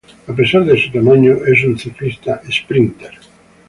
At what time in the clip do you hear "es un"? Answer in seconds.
1.45-1.77